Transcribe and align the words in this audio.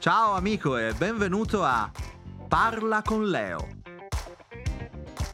Ciao 0.00 0.32
amico 0.32 0.78
e 0.78 0.94
benvenuto 0.94 1.62
a 1.62 1.90
Parla 2.48 3.02
con 3.02 3.28
Leo, 3.28 3.68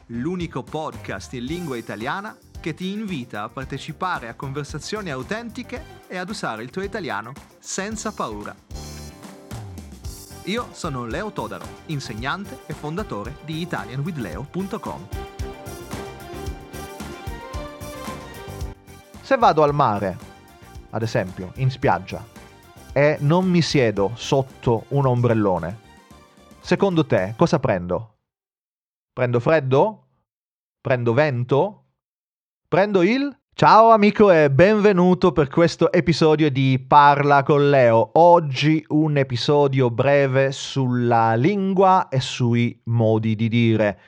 l'unico 0.07 0.61
podcast 0.61 1.31
in 1.35 1.45
lingua 1.45 1.77
italiana 1.77 2.35
che 2.59 2.73
ti 2.73 2.91
invita 2.91 3.43
a 3.43 3.47
partecipare 3.47 4.27
a 4.27 4.33
conversazioni 4.33 5.09
autentiche 5.09 5.81
e 6.09 6.17
ad 6.17 6.27
usare 6.27 6.63
il 6.63 6.69
tuo 6.69 6.81
italiano 6.81 7.31
senza 7.59 8.11
paura. 8.11 8.53
Io 10.43 10.67
sono 10.73 11.05
Leo 11.05 11.31
Todaro, 11.31 11.65
insegnante 11.85 12.59
e 12.65 12.73
fondatore 12.73 13.37
di 13.45 13.61
italianwithleo.com. 13.61 15.07
Se 19.21 19.37
vado 19.37 19.63
al 19.63 19.73
mare, 19.73 20.17
ad 20.89 21.03
esempio, 21.03 21.53
in 21.55 21.71
spiaggia, 21.71 22.35
e 22.97 23.17
non 23.19 23.47
mi 23.47 23.61
siedo 23.61 24.13
sotto 24.15 24.85
un 24.87 25.05
ombrellone, 25.05 25.79
secondo 26.61 27.05
te 27.05 27.35
cosa 27.37 27.59
prendo? 27.59 28.21
Prendo 29.13 29.39
freddo? 29.39 30.07
Prendo 30.81 31.13
vento? 31.13 31.83
Prendo 32.67 33.03
il... 33.03 33.31
Ciao 33.53 33.91
amico 33.91 34.31
e 34.31 34.49
benvenuto 34.49 35.31
per 35.31 35.47
questo 35.47 35.91
episodio 35.91 36.49
di 36.49 36.83
Parla 36.87 37.43
con 37.43 37.69
Leo. 37.69 38.09
Oggi 38.13 38.83
un 38.89 39.17
episodio 39.17 39.91
breve 39.91 40.51
sulla 40.51 41.35
lingua 41.35 42.07
e 42.07 42.19
sui 42.19 42.81
modi 42.85 43.35
di 43.35 43.47
dire. 43.47 43.99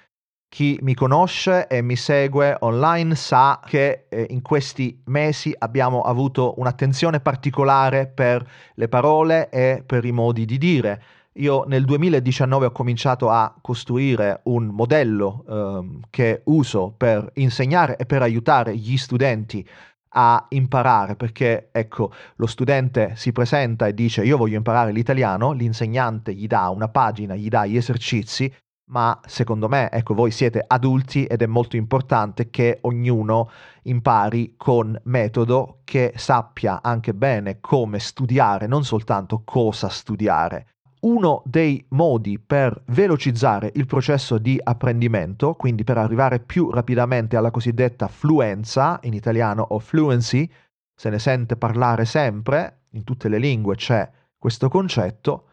Chi 0.50 0.80
mi 0.82 0.96
conosce 0.96 1.68
e 1.68 1.84
mi 1.84 1.96
segue 1.96 2.58
online 2.62 3.14
sa 3.14 3.60
che 3.64 4.08
eh, 4.10 4.26
in 4.32 4.42
questi 4.42 5.00
mesi 5.06 5.54
abbiamo 5.56 6.02
avuto 6.02 6.56
un'attenzione 6.58 7.20
particolare 7.20 8.08
per 8.08 8.44
le 8.74 8.88
parole 8.88 9.50
e 9.50 9.84
per 9.86 10.06
i 10.06 10.12
modi 10.12 10.46
di 10.46 10.58
dire. 10.58 11.04
Io 11.34 11.66
nel 11.68 11.86
2019 11.86 12.66
ho 12.66 12.72
cominciato 12.72 13.30
a 13.30 13.56
costruire 13.62 14.42
un 14.46 14.66
modello 14.66 15.46
eh, 15.48 16.00
che 16.10 16.42
uso 16.46 16.96
per 16.98 17.30
insegnare 17.36 17.96
e 17.96 18.08
per 18.08 18.24
aiutare 18.24 18.76
gli 18.76 18.98
studenti 18.98 19.66
a 20.14 20.48
imparare 20.50 21.16
perché 21.16 21.70
ecco 21.72 22.12
lo 22.38 22.48
studente 22.48 23.14
si 23.16 23.32
presenta 23.32 23.86
e 23.86 23.94
dice 23.94 24.24
io 24.24 24.38
voglio 24.38 24.58
imparare 24.58 24.92
l'italiano 24.92 25.52
l'insegnante 25.52 26.34
gli 26.34 26.48
dà 26.48 26.70
una 26.70 26.90
pagina 26.90 27.36
gli 27.36 27.48
dà 27.48 27.68
gli 27.68 27.78
esercizi 27.78 28.52
ma 28.90 29.20
secondo 29.26 29.68
me, 29.68 29.90
ecco, 29.92 30.14
voi 30.14 30.32
siete 30.32 30.64
adulti 30.66 31.26
ed 31.26 31.42
è 31.42 31.46
molto 31.46 31.76
importante 31.76 32.50
che 32.50 32.80
ognuno 32.82 33.50
impari 33.84 34.56
con 34.58 35.00
metodo, 35.06 35.82
che 35.84 36.14
sappia 36.16 36.82
anche 36.82 37.14
bene 37.14 37.60
come 37.60 38.00
studiare, 38.00 38.68
non 38.68 38.84
soltanto 38.84 39.42
cosa 39.44 39.90
studiare. 39.90 40.68
Uno 41.02 41.42
dei 41.46 41.86
modi 41.90 42.40
per 42.40 42.82
velocizzare 42.88 43.72
il 43.76 43.86
processo 43.86 44.38
di 44.38 44.60
apprendimento, 44.62 45.54
quindi 45.54 45.84
per 45.84 45.98
arrivare 45.98 46.40
più 46.40 46.70
rapidamente 46.72 47.38
alla 47.38 47.52
cosiddetta 47.52 48.08
fluenza, 48.08 49.00
in 49.04 49.14
italiano 49.14 49.66
o 49.70 49.80
fluency, 49.80 50.50
se 50.94 51.10
ne 51.10 51.20
sente 51.20 51.56
parlare 51.56 52.04
sempre, 52.04 52.88
in 52.92 53.04
tutte 53.06 53.30
le 53.30 53.38
lingue 53.38 53.76
c'è 53.76 54.10
questo 54.38 54.68
concetto, 54.68 55.49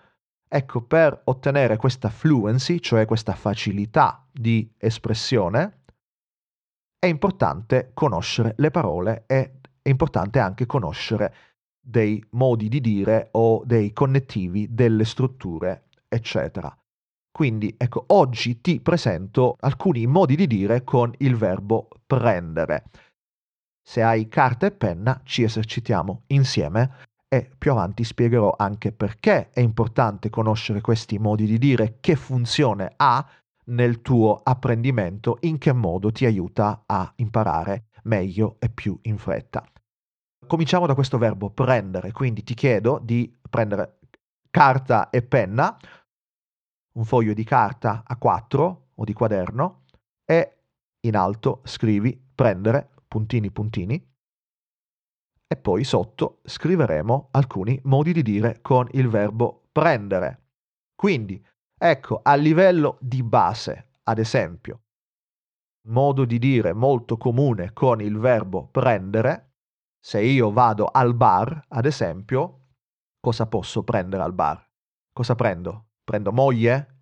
Ecco, 0.48 0.82
per 0.82 1.22
ottenere 1.24 1.76
questa 1.76 2.08
fluency, 2.08 2.78
cioè 2.78 3.04
questa 3.04 3.34
facilità 3.34 4.24
di 4.30 4.70
espressione, 4.78 5.82
è 6.98 7.06
importante 7.06 7.90
conoscere 7.94 8.54
le 8.58 8.70
parole 8.70 9.24
e 9.26 9.58
è 9.82 9.88
importante 9.88 10.38
anche 10.38 10.66
conoscere 10.66 11.34
dei 11.80 12.24
modi 12.30 12.68
di 12.68 12.80
dire 12.80 13.28
o 13.32 13.62
dei 13.64 13.92
connettivi, 13.92 14.72
delle 14.72 15.04
strutture, 15.04 15.88
eccetera. 16.08 16.76
Quindi, 17.30 17.74
ecco, 17.76 18.04
oggi 18.08 18.60
ti 18.60 18.80
presento 18.80 19.56
alcuni 19.60 20.06
modi 20.06 20.36
di 20.36 20.46
dire 20.46 20.84
con 20.84 21.12
il 21.18 21.36
verbo 21.36 21.88
prendere. 22.06 22.84
Se 23.82 24.02
hai 24.02 24.26
carta 24.28 24.66
e 24.66 24.72
penna, 24.72 25.20
ci 25.22 25.42
esercitiamo 25.42 26.22
insieme 26.28 26.90
e 27.36 27.50
più 27.56 27.70
avanti 27.72 28.02
spiegherò 28.02 28.54
anche 28.56 28.92
perché 28.92 29.50
è 29.50 29.60
importante 29.60 30.30
conoscere 30.30 30.80
questi 30.80 31.18
modi 31.18 31.44
di 31.44 31.58
dire, 31.58 31.98
che 32.00 32.16
funzione 32.16 32.92
ha 32.96 33.26
nel 33.66 34.00
tuo 34.00 34.40
apprendimento, 34.42 35.36
in 35.40 35.58
che 35.58 35.72
modo 35.72 36.10
ti 36.10 36.24
aiuta 36.24 36.84
a 36.86 37.12
imparare 37.16 37.88
meglio 38.04 38.56
e 38.58 38.70
più 38.70 38.98
in 39.02 39.18
fretta. 39.18 39.62
Cominciamo 40.46 40.86
da 40.86 40.94
questo 40.94 41.18
verbo 41.18 41.50
prendere, 41.50 42.12
quindi 42.12 42.42
ti 42.42 42.54
chiedo 42.54 43.00
di 43.02 43.36
prendere 43.50 43.98
carta 44.50 45.10
e 45.10 45.22
penna, 45.22 45.76
un 46.94 47.04
foglio 47.04 47.34
di 47.34 47.44
carta 47.44 48.02
a 48.06 48.16
4 48.16 48.88
o 48.94 49.04
di 49.04 49.12
quaderno 49.12 49.82
e 50.24 50.56
in 51.00 51.16
alto 51.16 51.60
scrivi 51.64 52.18
prendere 52.34 52.88
puntini 53.06 53.50
puntini 53.50 54.15
e 55.48 55.56
poi 55.56 55.84
sotto 55.84 56.40
scriveremo 56.44 57.28
alcuni 57.32 57.80
modi 57.84 58.12
di 58.12 58.22
dire 58.22 58.60
con 58.60 58.88
il 58.92 59.08
verbo 59.08 59.68
prendere. 59.70 60.42
Quindi, 60.94 61.44
ecco, 61.78 62.20
a 62.22 62.34
livello 62.34 62.98
di 63.00 63.22
base, 63.22 63.98
ad 64.04 64.18
esempio, 64.18 64.80
modo 65.88 66.24
di 66.24 66.38
dire 66.38 66.72
molto 66.72 67.16
comune 67.16 67.72
con 67.72 68.00
il 68.00 68.18
verbo 68.18 68.66
prendere, 68.68 69.52
se 70.00 70.20
io 70.20 70.50
vado 70.50 70.86
al 70.86 71.14
bar, 71.14 71.64
ad 71.68 71.84
esempio, 71.84 72.68
cosa 73.20 73.46
posso 73.46 73.82
prendere 73.82 74.22
al 74.22 74.32
bar? 74.32 74.64
Cosa 75.12 75.34
prendo? 75.34 75.90
Prendo 76.02 76.32
moglie? 76.32 76.94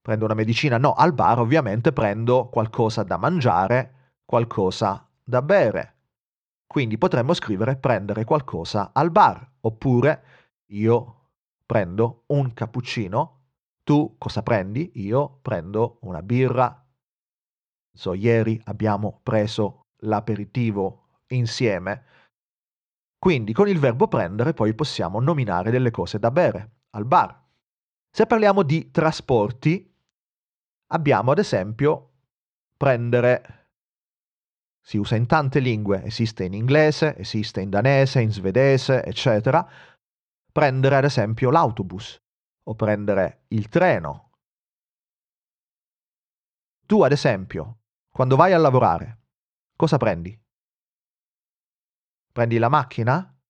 Prendo 0.00 0.24
una 0.24 0.34
medicina? 0.34 0.78
No, 0.78 0.92
al 0.94 1.12
bar 1.12 1.38
ovviamente 1.38 1.92
prendo 1.92 2.48
qualcosa 2.48 3.02
da 3.02 3.16
mangiare, 3.16 4.14
qualcosa 4.24 5.08
da 5.22 5.42
bere. 5.42 6.01
Quindi 6.72 6.96
potremmo 6.96 7.34
scrivere 7.34 7.76
prendere 7.76 8.24
qualcosa 8.24 8.92
al 8.94 9.10
bar, 9.10 9.46
oppure 9.60 10.24
io 10.70 11.32
prendo 11.66 12.22
un 12.28 12.54
cappuccino, 12.54 13.40
tu 13.82 14.14
cosa 14.16 14.42
prendi? 14.42 14.90
Io 14.94 15.38
prendo 15.42 15.98
una 16.00 16.22
birra. 16.22 16.82
So, 17.92 18.14
ieri 18.14 18.58
abbiamo 18.64 19.20
preso 19.22 19.88
l'aperitivo 20.04 21.20
insieme. 21.26 22.04
Quindi 23.18 23.52
con 23.52 23.68
il 23.68 23.78
verbo 23.78 24.08
prendere 24.08 24.54
poi 24.54 24.72
possiamo 24.72 25.20
nominare 25.20 25.70
delle 25.70 25.90
cose 25.90 26.18
da 26.18 26.30
bere 26.30 26.76
al 26.92 27.04
bar. 27.04 27.38
Se 28.10 28.24
parliamo 28.24 28.62
di 28.62 28.90
trasporti, 28.90 29.94
abbiamo 30.86 31.32
ad 31.32 31.38
esempio 31.38 32.12
prendere 32.78 33.61
si 34.84 34.98
usa 34.98 35.14
in 35.14 35.26
tante 35.26 35.60
lingue, 35.60 36.02
esiste 36.02 36.44
in 36.44 36.54
inglese, 36.54 37.16
esiste 37.16 37.60
in 37.60 37.70
danese, 37.70 38.20
in 38.20 38.32
svedese, 38.32 39.04
eccetera. 39.04 39.66
Prendere 40.50 40.96
ad 40.96 41.04
esempio 41.04 41.50
l'autobus 41.50 42.20
o 42.64 42.74
prendere 42.74 43.44
il 43.48 43.68
treno. 43.68 44.32
Tu 46.84 47.00
ad 47.00 47.12
esempio, 47.12 47.84
quando 48.10 48.34
vai 48.34 48.52
a 48.52 48.58
lavorare, 48.58 49.20
cosa 49.76 49.96
prendi? 49.96 50.38
Prendi 52.32 52.58
la 52.58 52.68
macchina? 52.68 53.40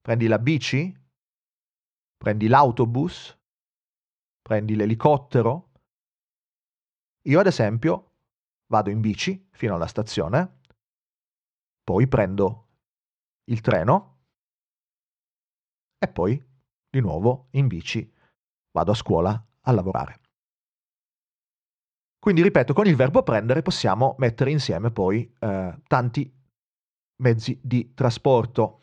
Prendi 0.00 0.28
la 0.28 0.38
bici? 0.38 0.94
Prendi 2.16 2.46
l'autobus? 2.46 3.36
Prendi 4.40 4.76
l'elicottero? 4.76 5.72
Io 7.26 7.40
ad 7.40 7.46
esempio 7.46 8.13
vado 8.66 8.90
in 8.90 9.00
bici 9.00 9.48
fino 9.52 9.74
alla 9.74 9.86
stazione, 9.86 10.60
poi 11.82 12.06
prendo 12.08 12.68
il 13.44 13.60
treno 13.60 14.22
e 15.98 16.08
poi 16.08 16.42
di 16.88 17.00
nuovo 17.00 17.48
in 17.52 17.66
bici 17.66 18.10
vado 18.72 18.92
a 18.92 18.94
scuola 18.94 19.46
a 19.60 19.72
lavorare. 19.72 20.20
Quindi 22.18 22.42
ripeto, 22.42 22.72
con 22.72 22.86
il 22.86 22.96
verbo 22.96 23.22
prendere 23.22 23.60
possiamo 23.60 24.14
mettere 24.18 24.50
insieme 24.50 24.90
poi 24.90 25.30
eh, 25.38 25.82
tanti 25.86 26.34
mezzi 27.16 27.60
di 27.62 27.92
trasporto. 27.92 28.80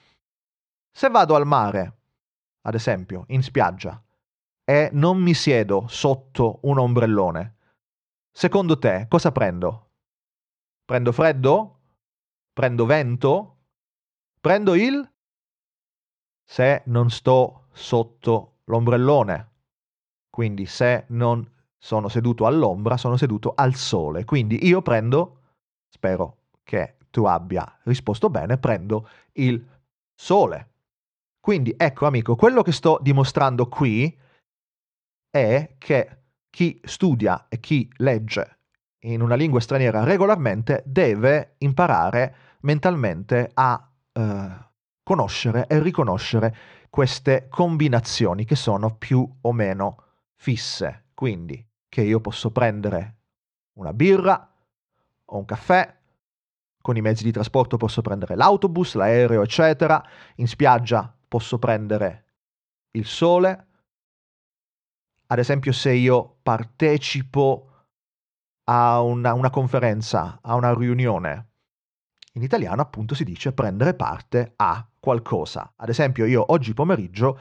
Se 0.92 1.10
vado 1.10 1.36
al 1.36 1.48
mare, 1.48 2.02
ad 2.62 2.76
esempio, 2.76 3.24
in 3.30 3.42
spiaggia, 3.42 4.00
e 4.64 4.90
non 4.94 5.20
mi 5.20 5.34
siedo 5.34 5.88
sotto 5.88 6.60
un 6.64 6.78
ombrellone, 6.78 7.56
Secondo 8.34 8.80
te 8.80 9.06
cosa 9.10 9.32
prendo? 9.32 9.90
Prendo 10.86 11.12
freddo? 11.12 11.80
Prendo 12.54 12.86
vento? 12.86 13.58
Prendo 14.40 14.74
il? 14.74 15.10
Se 16.44 16.84
non 16.86 17.10
sto 17.10 17.68
sotto 17.74 18.60
l'ombrellone. 18.66 19.50
Quindi 20.30 20.66
se 20.66 21.06
non 21.10 21.48
sono 21.78 22.08
seduto 22.08 22.46
all'ombra, 22.46 22.98
sono 22.98 23.18
seduto 23.18 23.54
al 23.56 23.76
sole. 23.76 24.24
Quindi 24.24 24.66
io 24.66 24.82
prendo, 24.82 25.42
spero 25.90 26.50
che 26.64 26.98
tu 27.10 27.26
abbia 27.26 27.80
risposto 27.84 28.30
bene, 28.30 28.58
prendo 28.58 29.08
il 29.34 29.64
sole. 30.14 30.70
Quindi 31.40 31.74
ecco 31.76 32.06
amico, 32.06 32.36
quello 32.36 32.62
che 32.62 32.72
sto 32.72 32.98
dimostrando 33.02 33.68
qui 33.68 34.18
è 35.30 35.76
che 35.78 36.21
chi 36.52 36.80
studia 36.84 37.48
e 37.50 37.60
chi 37.60 37.90
legge 37.98 38.58
in 39.00 39.22
una 39.22 39.34
lingua 39.34 39.60
straniera 39.60 40.04
regolarmente 40.04 40.84
deve 40.86 41.56
imparare 41.60 42.36
mentalmente 42.62 43.50
a 43.52 43.90
eh, 44.12 44.50
conoscere 45.02 45.66
e 45.68 45.80
riconoscere 45.80 46.56
queste 46.90 47.48
combinazioni 47.50 48.46
che 48.46 48.56
sono 48.56 48.96
più 48.96 49.28
o 49.42 49.52
meno 49.54 50.04
fisse. 50.36 51.06
Quindi 51.16 51.66
che 51.88 52.02
io 52.02 52.20
posso 52.20 52.52
prendere 52.52 53.16
una 53.74 53.94
birra 53.94 54.54
o 55.26 55.38
un 55.38 55.46
caffè, 55.46 55.98
con 56.82 56.98
i 56.98 57.02
mezzi 57.02 57.24
di 57.24 57.32
trasporto 57.32 57.78
posso 57.78 58.02
prendere 58.02 58.36
l'autobus, 58.36 58.96
l'aereo, 58.96 59.42
eccetera, 59.42 60.04
in 60.36 60.48
spiaggia 60.48 61.14
posso 61.28 61.60
prendere 61.60 62.26
il 62.92 63.06
sole. 63.06 63.68
Ad 65.32 65.40
esempio 65.40 65.72
se 65.72 65.94
io 65.94 66.40
partecipo 66.44 67.68
a 68.66 69.02
una, 69.02 69.34
una 69.34 69.50
conferenza, 69.50 70.40
a 70.42 70.56
una 70.56 70.74
riunione, 70.74 71.52
in 72.34 72.44
italiano 72.44 72.82
appunto 72.82 73.16
si 73.16 73.24
dice 73.24 73.54
prendere 73.54 73.94
parte 73.94 74.52
a 74.58 74.86
qualcosa. 75.00 75.72
Ad 75.78 75.88
esempio 75.88 76.26
io 76.26 76.52
oggi 76.52 76.74
pomeriggio 76.74 77.40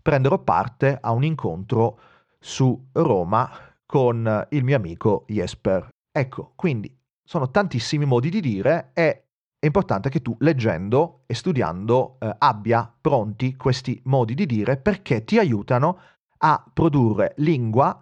prenderò 0.00 0.38
parte 0.38 0.96
a 1.00 1.10
un 1.10 1.24
incontro 1.24 1.98
su 2.38 2.90
Roma 2.92 3.50
con 3.84 4.46
il 4.50 4.62
mio 4.62 4.76
amico 4.76 5.24
Jesper. 5.26 5.88
Ecco, 6.12 6.52
quindi 6.54 6.96
sono 7.20 7.50
tantissimi 7.50 8.04
modi 8.04 8.30
di 8.30 8.40
dire 8.40 8.90
e 8.94 9.24
è 9.58 9.66
importante 9.66 10.08
che 10.08 10.22
tu 10.22 10.36
leggendo 10.38 11.22
e 11.26 11.34
studiando 11.34 12.18
eh, 12.20 12.32
abbia 12.38 12.94
pronti 13.00 13.56
questi 13.56 14.00
modi 14.04 14.34
di 14.34 14.46
dire 14.46 14.76
perché 14.76 15.24
ti 15.24 15.38
aiutano 15.38 15.98
a 16.46 16.62
produrre 16.72 17.32
lingua 17.38 17.98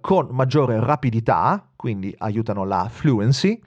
con 0.00 0.28
maggiore 0.30 0.80
rapidità, 0.80 1.70
quindi 1.76 2.14
aiutano 2.18 2.64
la 2.64 2.88
fluency, 2.88 3.60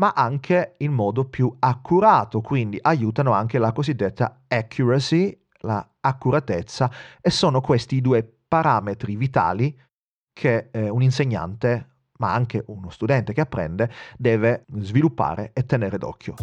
ma 0.00 0.12
anche 0.14 0.74
in 0.78 0.92
modo 0.92 1.24
più 1.26 1.54
accurato, 1.60 2.40
quindi 2.40 2.78
aiutano 2.82 3.30
anche 3.32 3.58
la 3.58 3.70
cosiddetta 3.70 4.42
accuracy, 4.48 5.46
la 5.60 5.88
accuratezza, 6.00 6.90
e 7.20 7.30
sono 7.30 7.60
questi 7.60 7.96
i 7.96 8.00
due 8.00 8.28
parametri 8.48 9.14
vitali 9.14 9.80
che 10.32 10.70
eh, 10.72 10.88
un 10.88 11.02
insegnante, 11.02 11.90
ma 12.18 12.34
anche 12.34 12.64
uno 12.66 12.90
studente 12.90 13.32
che 13.32 13.40
apprende, 13.40 13.88
deve 14.18 14.64
sviluppare 14.78 15.52
e 15.52 15.64
tenere 15.64 15.96
d'occhio. 15.96 16.34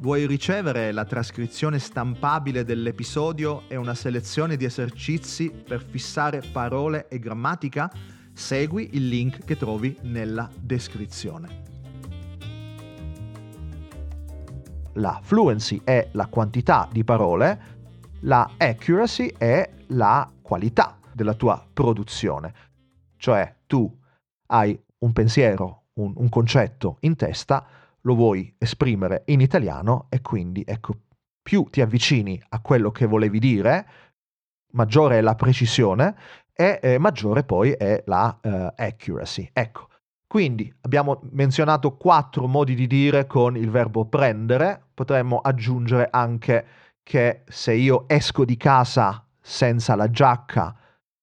Vuoi 0.00 0.26
ricevere 0.26 0.92
la 0.92 1.04
trascrizione 1.04 1.80
stampabile 1.80 2.62
dell'episodio 2.62 3.64
e 3.66 3.74
una 3.74 3.94
selezione 3.94 4.56
di 4.56 4.64
esercizi 4.64 5.50
per 5.50 5.82
fissare 5.82 6.40
parole 6.52 7.08
e 7.08 7.18
grammatica? 7.18 7.90
Segui 8.32 8.90
il 8.92 9.08
link 9.08 9.44
che 9.44 9.56
trovi 9.56 9.98
nella 10.02 10.48
descrizione. 10.56 11.62
La 14.94 15.18
fluency 15.20 15.80
è 15.82 16.10
la 16.12 16.28
quantità 16.28 16.88
di 16.92 17.02
parole, 17.02 17.60
la 18.20 18.48
accuracy 18.56 19.34
è 19.36 19.68
la 19.88 20.30
qualità 20.40 21.00
della 21.12 21.34
tua 21.34 21.66
produzione. 21.72 22.54
Cioè 23.16 23.52
tu 23.66 23.98
hai 24.46 24.80
un 24.98 25.12
pensiero, 25.12 25.86
un, 25.94 26.12
un 26.14 26.28
concetto 26.28 26.98
in 27.00 27.16
testa, 27.16 27.66
lo 28.02 28.14
vuoi 28.14 28.54
esprimere 28.58 29.22
in 29.26 29.40
italiano 29.40 30.06
e 30.08 30.20
quindi 30.20 30.62
ecco, 30.66 30.94
più 31.42 31.64
ti 31.70 31.80
avvicini 31.80 32.40
a 32.50 32.60
quello 32.60 32.90
che 32.90 33.06
volevi 33.06 33.38
dire, 33.38 33.88
maggiore 34.72 35.18
è 35.18 35.20
la 35.20 35.34
precisione 35.34 36.16
e 36.52 36.78
eh, 36.82 36.98
maggiore 36.98 37.44
poi 37.44 37.72
è 37.72 38.02
la 38.06 38.38
uh, 38.42 38.48
accuracy. 38.76 39.48
Ecco, 39.52 39.88
quindi 40.26 40.72
abbiamo 40.82 41.20
menzionato 41.30 41.96
quattro 41.96 42.46
modi 42.46 42.74
di 42.74 42.86
dire 42.86 43.26
con 43.26 43.56
il 43.56 43.70
verbo 43.70 44.04
prendere, 44.04 44.88
potremmo 44.92 45.38
aggiungere 45.38 46.08
anche 46.10 46.66
che 47.02 47.44
se 47.48 47.72
io 47.72 48.04
esco 48.06 48.44
di 48.44 48.58
casa 48.58 49.26
senza 49.40 49.94
la 49.94 50.10
giacca, 50.10 50.76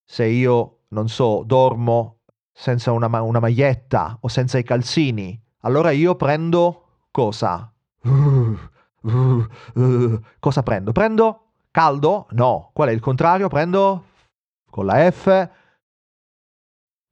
se 0.04 0.26
io, 0.26 0.86
non 0.90 1.08
so, 1.08 1.44
dormo 1.46 2.22
senza 2.52 2.92
una, 2.92 3.08
ma- 3.08 3.22
una 3.22 3.40
maglietta 3.40 4.18
o 4.22 4.28
senza 4.28 4.58
i 4.58 4.64
calzini, 4.64 5.40
allora 5.66 5.92
io 5.92 6.16
prendo 6.16 7.08
cosa? 7.12 7.72
Cosa 10.40 10.64
prendo? 10.64 10.92
Prendo 10.92 11.52
caldo? 11.72 12.28
No. 12.32 12.70
Qual 12.74 12.90
è 12.90 12.92
il 12.92 13.00
contrario? 13.00 13.48
Prendo 13.48 14.06
con 14.70 14.86
la 14.86 15.12
F 15.12 15.50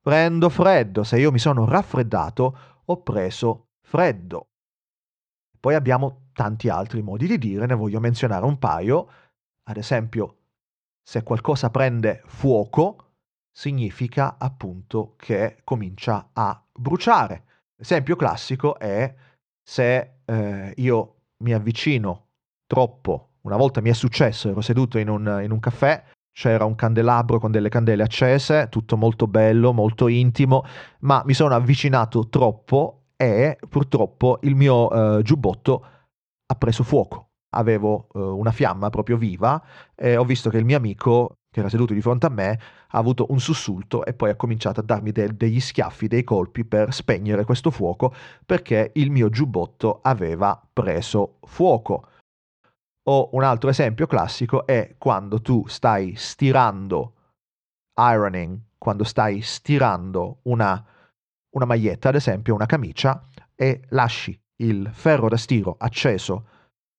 prendo 0.03 0.49
freddo. 0.49 1.03
Se 1.03 1.17
io 1.17 1.31
mi 1.31 1.39
sono 1.39 1.65
raffreddato, 1.65 2.57
ho 2.85 3.01
preso 3.01 3.69
freddo. 3.81 4.49
Poi 5.59 5.73
abbiamo 5.73 6.27
tanti 6.33 6.67
altri 6.67 7.01
modi 7.01 7.25
di 7.25 7.37
dire, 7.37 7.65
ne 7.65 7.73
voglio 7.73 8.01
menzionare 8.01 8.45
un 8.45 8.59
paio. 8.59 9.07
Ad 9.63 9.77
esempio, 9.77 10.39
se 11.01 11.23
qualcosa 11.23 11.69
prende 11.69 12.21
fuoco, 12.25 13.13
significa 13.49 14.35
appunto 14.37 15.13
che 15.15 15.61
comincia 15.63 16.31
a 16.33 16.61
bruciare. 16.71 17.45
L'esempio 17.83 18.15
classico 18.15 18.79
è 18.79 19.13
se 19.61 20.19
eh, 20.23 20.73
io 20.77 21.15
mi 21.43 21.51
avvicino 21.51 22.27
troppo, 22.65 23.31
una 23.41 23.57
volta 23.57 23.81
mi 23.81 23.89
è 23.89 23.93
successo, 23.93 24.47
ero 24.47 24.61
seduto 24.61 24.99
in 24.99 25.09
un, 25.09 25.41
in 25.43 25.51
un 25.51 25.59
caffè, 25.59 26.01
c'era 26.31 26.63
un 26.63 26.75
candelabro 26.75 27.39
con 27.39 27.51
delle 27.51 27.67
candele 27.67 28.03
accese, 28.03 28.69
tutto 28.69 28.95
molto 28.95 29.27
bello, 29.27 29.73
molto 29.73 30.07
intimo, 30.07 30.63
ma 30.99 31.23
mi 31.25 31.33
sono 31.33 31.55
avvicinato 31.55 32.29
troppo 32.29 33.07
e 33.17 33.57
purtroppo 33.67 34.39
il 34.43 34.55
mio 34.55 34.87
uh, 34.87 35.21
giubbotto 35.21 35.85
ha 36.45 36.55
preso 36.55 36.83
fuoco. 36.83 37.31
Avevo 37.53 38.07
uh, 38.13 38.19
una 38.19 38.51
fiamma 38.51 38.89
proprio 38.91 39.17
viva 39.17 39.61
e 39.93 40.15
ho 40.15 40.23
visto 40.23 40.49
che 40.49 40.57
il 40.57 40.63
mio 40.63 40.77
amico, 40.77 41.33
che 41.53 41.59
era 41.59 41.69
seduto 41.69 41.93
di 41.93 42.01
fronte 42.01 42.25
a 42.25 42.29
me, 42.29 42.59
ha 42.87 42.97
avuto 42.97 43.27
un 43.29 43.39
sussulto 43.39 44.03
e 44.05 44.13
poi 44.15 44.31
ha 44.31 44.35
cominciato 44.35 44.79
a 44.79 44.83
darmi 44.83 45.11
de- 45.11 45.37
degli 45.37 45.59
schiaffi, 45.59 46.07
dei 46.07 46.23
colpi 46.23 46.65
per 46.65 46.91
spegnere 46.91 47.45
questo 47.45 47.69
fuoco 47.69 48.11
perché 48.43 48.91
il 48.95 49.11
mio 49.11 49.29
giubbotto 49.29 49.99
aveva 50.01 50.59
preso 50.73 51.37
fuoco. 51.45 52.07
O 53.03 53.29
un 53.33 53.43
altro 53.43 53.69
esempio 53.69 54.07
classico 54.07 54.65
è 54.65 54.95
quando 54.97 55.41
tu 55.41 55.67
stai 55.67 56.15
stirando, 56.15 57.13
ironing, 57.95 58.57
quando 58.79 59.03
stai 59.03 59.41
stirando 59.41 60.39
una, 60.43 60.83
una 61.51 61.65
maglietta, 61.65 62.09
ad 62.09 62.15
esempio 62.15 62.55
una 62.55 62.65
camicia, 62.65 63.21
e 63.55 63.81
lasci 63.89 64.35
il 64.63 64.89
ferro 64.91 65.29
da 65.29 65.37
stiro 65.37 65.75
acceso 65.77 66.47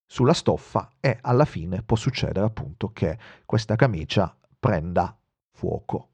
sulla 0.06 0.32
stoffa 0.32 0.90
e 1.00 1.18
alla 1.22 1.44
fine 1.44 1.82
può 1.82 1.96
succedere 1.96 2.46
appunto 2.46 2.92
che 2.92 3.18
questa 3.44 3.74
camicia 3.74 4.32
prenda 4.64 5.14
fuoco. 5.52 6.08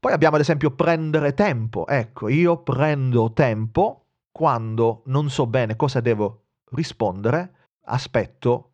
Poi 0.00 0.10
abbiamo 0.10 0.36
ad 0.36 0.40
esempio 0.40 0.70
prendere 0.70 1.34
tempo. 1.34 1.86
Ecco, 1.86 2.28
io 2.28 2.62
prendo 2.62 3.34
tempo 3.34 4.06
quando 4.32 5.02
non 5.06 5.28
so 5.28 5.46
bene 5.46 5.76
cosa 5.76 6.00
devo 6.00 6.44
rispondere 6.70 7.66
aspetto, 7.84 8.70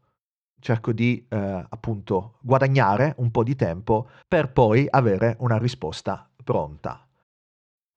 cerco 0.60 0.92
di 0.92 1.26
eh, 1.28 1.66
appunto 1.68 2.38
guadagnare 2.40 3.14
un 3.16 3.32
po' 3.32 3.42
di 3.42 3.56
tempo 3.56 4.08
per 4.28 4.52
poi 4.52 4.86
avere 4.88 5.34
una 5.40 5.58
risposta 5.58 6.30
pronta. 6.44 7.04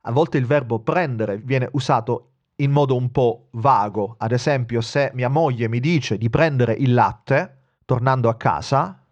A 0.01 0.11
volte 0.11 0.39
il 0.39 0.47
verbo 0.47 0.79
prendere 0.79 1.37
viene 1.37 1.69
usato 1.73 2.31
in 2.55 2.71
modo 2.71 2.95
un 2.95 3.11
po' 3.11 3.49
vago, 3.51 4.15
ad 4.17 4.31
esempio 4.31 4.81
se 4.81 5.11
mia 5.13 5.29
moglie 5.29 5.67
mi 5.67 5.79
dice 5.79 6.17
di 6.17 6.27
prendere 6.31 6.73
il 6.73 6.95
latte, 6.95 7.75
tornando 7.85 8.29
a 8.29 8.35
casa, 8.35 9.06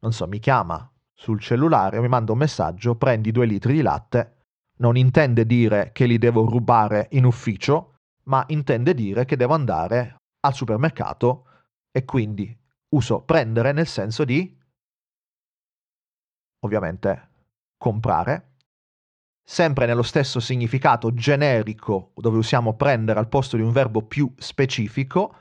non 0.00 0.12
so, 0.12 0.26
mi 0.26 0.38
chiama 0.38 0.90
sul 1.14 1.40
cellulare 1.40 2.00
mi 2.00 2.08
manda 2.08 2.32
un 2.32 2.38
messaggio, 2.38 2.96
prendi 2.96 3.30
due 3.30 3.44
litri 3.44 3.74
di 3.74 3.82
latte, 3.82 4.46
non 4.78 4.96
intende 4.96 5.44
dire 5.44 5.92
che 5.92 6.06
li 6.06 6.16
devo 6.16 6.46
rubare 6.46 7.08
in 7.10 7.24
ufficio, 7.26 7.96
ma 8.24 8.42
intende 8.48 8.94
dire 8.94 9.26
che 9.26 9.36
devo 9.36 9.52
andare 9.52 10.16
al 10.40 10.54
supermercato 10.54 11.44
e 11.90 12.06
quindi 12.06 12.56
uso 12.94 13.20
prendere 13.20 13.72
nel 13.72 13.86
senso 13.86 14.24
di 14.24 14.56
ovviamente 16.60 17.28
comprare, 17.76 18.54
sempre 19.42 19.84
nello 19.84 20.02
stesso 20.02 20.40
significato 20.40 21.12
generico 21.12 22.12
dove 22.14 22.38
usiamo 22.38 22.74
prendere 22.74 23.18
al 23.18 23.28
posto 23.28 23.56
di 23.56 23.62
un 23.62 23.72
verbo 23.72 24.02
più 24.02 24.32
specifico. 24.38 25.34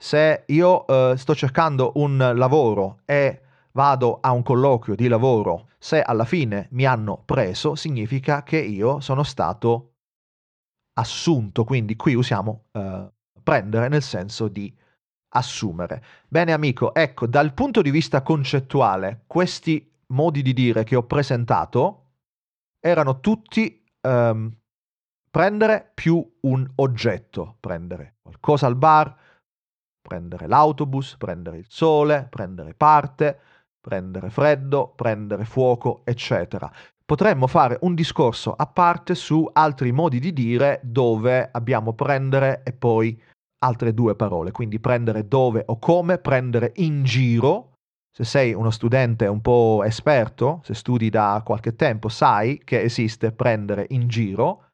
Se 0.00 0.44
io 0.46 0.86
eh, 0.86 1.16
sto 1.16 1.34
cercando 1.34 1.92
un 1.96 2.16
lavoro 2.34 3.00
e 3.04 3.42
vado 3.78 4.18
a 4.20 4.32
un 4.32 4.42
colloquio 4.42 4.96
di 4.96 5.06
lavoro, 5.06 5.68
se 5.78 6.02
alla 6.02 6.24
fine 6.24 6.66
mi 6.72 6.84
hanno 6.84 7.22
preso, 7.24 7.76
significa 7.76 8.42
che 8.42 8.58
io 8.58 8.98
sono 8.98 9.22
stato 9.22 9.92
assunto, 10.98 11.62
quindi 11.62 11.94
qui 11.94 12.14
usiamo 12.14 12.64
eh, 12.72 13.08
prendere 13.40 13.86
nel 13.86 14.02
senso 14.02 14.48
di 14.48 14.76
assumere. 15.36 16.02
Bene 16.26 16.52
amico, 16.52 16.92
ecco, 16.92 17.28
dal 17.28 17.54
punto 17.54 17.80
di 17.80 17.92
vista 17.92 18.22
concettuale, 18.22 19.22
questi 19.28 19.88
modi 20.06 20.42
di 20.42 20.54
dire 20.54 20.82
che 20.82 20.96
ho 20.96 21.04
presentato 21.04 22.06
erano 22.80 23.20
tutti 23.20 23.84
um, 24.00 24.52
prendere 25.30 25.92
più 25.94 26.38
un 26.40 26.68
oggetto, 26.76 27.58
prendere 27.60 28.16
qualcosa 28.22 28.66
al 28.66 28.74
bar, 28.74 29.16
prendere 30.00 30.48
l'autobus, 30.48 31.16
prendere 31.16 31.58
il 31.58 31.66
sole, 31.68 32.26
prendere 32.28 32.74
parte, 32.74 33.38
prendere 33.88 34.28
freddo, 34.28 34.92
prendere 34.94 35.46
fuoco, 35.46 36.02
eccetera. 36.04 36.70
Potremmo 37.06 37.46
fare 37.46 37.78
un 37.80 37.94
discorso 37.94 38.52
a 38.52 38.66
parte 38.66 39.14
su 39.14 39.48
altri 39.50 39.92
modi 39.92 40.20
di 40.20 40.34
dire 40.34 40.78
dove 40.82 41.48
abbiamo 41.50 41.94
prendere 41.94 42.60
e 42.64 42.74
poi 42.74 43.18
altre 43.64 43.94
due 43.94 44.14
parole, 44.14 44.50
quindi 44.50 44.78
prendere 44.78 45.26
dove 45.26 45.62
o 45.66 45.78
come, 45.78 46.18
prendere 46.18 46.72
in 46.76 47.02
giro. 47.02 47.72
Se 48.14 48.24
sei 48.24 48.52
uno 48.52 48.70
studente 48.70 49.26
un 49.26 49.40
po' 49.40 49.84
esperto, 49.84 50.60
se 50.64 50.74
studi 50.74 51.08
da 51.08 51.40
qualche 51.42 51.74
tempo, 51.74 52.10
sai 52.10 52.60
che 52.62 52.82
esiste 52.82 53.32
prendere 53.32 53.86
in 53.88 54.06
giro. 54.06 54.66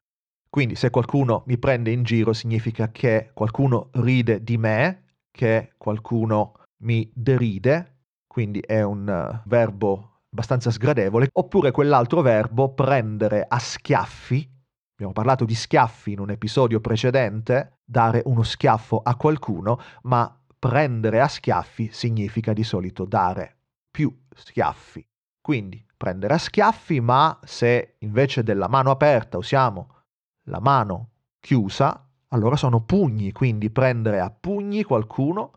Quindi 0.49 0.75
se 0.75 0.89
qualcuno 0.89 1.43
mi 1.45 1.57
prende 1.57 1.91
in 1.91 2.03
giro 2.03 2.33
significa 2.33 2.89
che 2.91 3.29
qualcuno 3.33 3.87
ride 3.93 4.43
di 4.43 4.57
me, 4.57 5.03
che 5.31 5.71
qualcuno 5.77 6.55
mi 6.83 7.09
deride, 7.13 7.94
quindi 8.35 8.59
è 8.59 8.81
un 8.81 9.07
uh, 9.07 9.47
verbo 9.47 10.23
abbastanza 10.29 10.69
sgradevole, 10.69 11.29
oppure 11.31 11.71
quell'altro 11.71 12.21
verbo 12.21 12.73
prendere 12.73 13.45
a 13.47 13.57
schiaffi, 13.57 14.45
abbiamo 14.91 15.13
parlato 15.13 15.45
di 15.45 15.55
schiaffi 15.55 16.11
in 16.11 16.19
un 16.19 16.31
episodio 16.31 16.81
precedente, 16.81 17.77
dare 17.85 18.23
uno 18.25 18.43
schiaffo 18.43 18.99
a 19.01 19.15
qualcuno, 19.15 19.79
ma 20.01 20.37
prendere 20.59 21.21
a 21.21 21.29
schiaffi 21.29 21.91
significa 21.93 22.51
di 22.51 22.65
solito 22.65 23.05
dare 23.05 23.55
più 23.89 24.13
schiaffi. 24.35 25.07
Quindi 25.39 25.81
prendere 25.95 26.33
a 26.33 26.37
schiaffi, 26.37 26.99
ma 26.99 27.39
se 27.41 27.95
invece 27.99 28.43
della 28.43 28.67
mano 28.67 28.91
aperta 28.91 29.37
usiamo 29.37 30.01
la 30.49 30.59
mano 30.59 31.11
chiusa, 31.39 32.05
allora 32.27 32.57
sono 32.57 32.83
pugni, 32.83 33.31
quindi 33.31 33.69
prendere 33.69 34.19
a 34.19 34.29
pugni 34.29 34.83
qualcuno. 34.83 35.53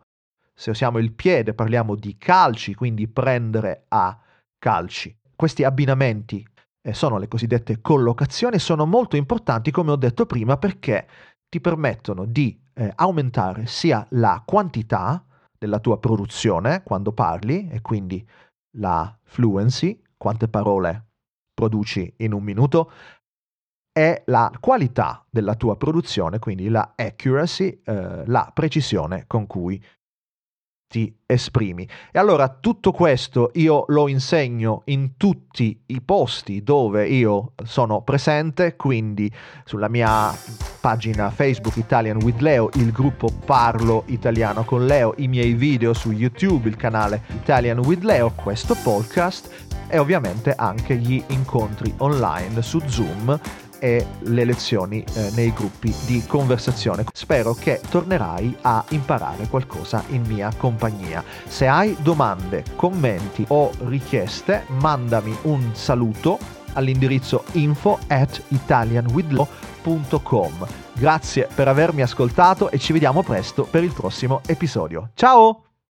Se 0.59 0.71
usiamo 0.71 0.97
il 0.97 1.13
piede 1.13 1.53
parliamo 1.53 1.95
di 1.95 2.17
calci, 2.17 2.75
quindi 2.75 3.07
prendere 3.07 3.85
a 3.87 4.19
calci. 4.57 5.17
Questi 5.33 5.63
abbinamenti 5.63 6.45
eh, 6.81 6.93
sono 6.93 7.17
le 7.17 7.29
cosiddette 7.29 7.79
collocazioni, 7.79 8.59
sono 8.59 8.85
molto 8.85 9.15
importanti, 9.15 9.71
come 9.71 9.91
ho 9.91 9.95
detto 9.95 10.25
prima, 10.25 10.57
perché 10.57 11.07
ti 11.47 11.61
permettono 11.61 12.25
di 12.25 12.61
eh, 12.73 12.91
aumentare 12.93 13.67
sia 13.67 14.05
la 14.09 14.43
quantità 14.45 15.23
della 15.57 15.79
tua 15.79 15.97
produzione 15.97 16.83
quando 16.83 17.13
parli, 17.13 17.69
e 17.69 17.79
quindi 17.79 18.27
la 18.79 19.17
fluency, 19.23 20.01
quante 20.17 20.49
parole 20.49 21.11
produci 21.53 22.15
in 22.17 22.33
un 22.33 22.43
minuto, 22.43 22.91
è 23.93 24.23
la 24.25 24.51
qualità 24.59 25.25
della 25.29 25.55
tua 25.55 25.77
produzione, 25.77 26.37
quindi 26.37 26.67
la 26.67 26.95
accuracy, 26.97 27.81
eh, 27.81 28.25
la 28.25 28.51
precisione 28.53 29.23
con 29.25 29.47
cui 29.47 29.81
ti 30.89 31.15
esprimi. 31.27 31.87
E 32.11 32.17
allora 32.17 32.49
tutto 32.49 32.91
questo 32.91 33.51
io 33.53 33.85
lo 33.89 34.07
insegno 34.07 34.81
in 34.85 35.17
tutti 35.17 35.79
i 35.85 36.01
posti 36.01 36.63
dove 36.63 37.07
io 37.07 37.51
sono 37.63 38.01
presente, 38.01 38.75
quindi 38.75 39.31
sulla 39.65 39.87
mia 39.87 40.35
pagina 40.81 41.29
Facebook 41.29 41.77
Italian 41.77 42.17
with 42.23 42.39
Leo, 42.39 42.71
il 42.73 42.91
gruppo 42.91 43.29
Parlo 43.45 44.03
Italiano 44.07 44.63
con 44.63 44.87
Leo, 44.87 45.13
i 45.17 45.27
miei 45.27 45.53
video 45.53 45.93
su 45.93 46.11
YouTube, 46.11 46.67
il 46.67 46.75
canale 46.75 47.21
Italian 47.35 47.77
with 47.85 48.01
Leo, 48.01 48.31
questo 48.31 48.75
podcast 48.81 49.67
e 49.87 49.99
ovviamente 49.99 50.53
anche 50.55 50.95
gli 50.95 51.23
incontri 51.27 51.93
online 51.97 52.63
su 52.63 52.79
Zoom 52.87 53.39
e 53.79 54.05
le 54.19 54.45
lezioni 54.45 55.03
eh, 55.03 55.31
nei 55.33 55.51
gruppi 55.53 55.93
di 56.05 56.23
conversazione. 56.25 57.03
Spero 57.13 57.53
che 57.53 57.81
tornerai 57.89 58.57
a 58.61 58.83
imparare 58.89 59.47
qualcosa 59.47 60.03
in 60.09 60.23
mia 60.23 60.51
compagnia. 60.55 61.23
Se 61.47 61.67
hai 61.67 61.95
domande, 62.01 62.63
commenti 62.75 63.45
o 63.49 63.71
richieste, 63.85 64.63
mandami 64.67 65.35
un 65.43 65.71
saluto 65.73 66.57
all'indirizzo 66.73 67.43
info 67.53 67.99
at 68.07 68.41
italianwithlaw.com. 68.49 70.67
Grazie 70.93 71.47
per 71.53 71.67
avermi 71.67 72.01
ascoltato 72.01 72.69
e 72.69 72.77
ci 72.77 72.93
vediamo 72.93 73.23
presto 73.23 73.63
per 73.63 73.83
il 73.83 73.93
prossimo 73.93 74.41
episodio. 74.45 75.09
Ciao! 75.15 75.68